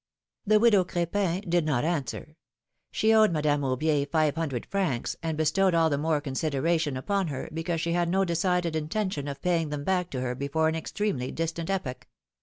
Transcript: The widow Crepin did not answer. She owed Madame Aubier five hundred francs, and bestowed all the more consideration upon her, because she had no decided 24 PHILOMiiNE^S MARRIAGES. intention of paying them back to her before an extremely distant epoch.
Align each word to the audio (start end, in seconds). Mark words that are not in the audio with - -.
The 0.47 0.59
widow 0.59 0.83
Crepin 0.83 1.43
did 1.47 1.63
not 1.63 1.85
answer. 1.85 2.35
She 2.91 3.13
owed 3.13 3.31
Madame 3.31 3.61
Aubier 3.61 4.09
five 4.09 4.33
hundred 4.35 4.65
francs, 4.65 5.15
and 5.21 5.37
bestowed 5.37 5.75
all 5.75 5.91
the 5.91 5.97
more 5.99 6.19
consideration 6.19 6.97
upon 6.97 7.27
her, 7.27 7.47
because 7.53 7.81
she 7.81 7.91
had 7.93 8.09
no 8.09 8.25
decided 8.25 8.73
24 8.73 8.79
PHILOMiiNE^S 8.79 8.95
MARRIAGES. 8.95 8.95
intention 9.17 9.27
of 9.27 9.41
paying 9.43 9.69
them 9.69 9.83
back 9.83 10.09
to 10.09 10.21
her 10.21 10.33
before 10.33 10.67
an 10.67 10.75
extremely 10.75 11.29
distant 11.31 11.69
epoch. 11.69 12.07